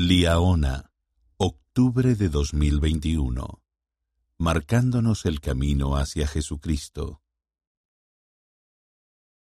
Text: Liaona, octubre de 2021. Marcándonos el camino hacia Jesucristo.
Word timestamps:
Liaona, 0.00 0.92
octubre 1.38 2.14
de 2.14 2.28
2021. 2.28 3.60
Marcándonos 4.38 5.26
el 5.26 5.40
camino 5.40 5.96
hacia 5.96 6.28
Jesucristo. 6.28 7.20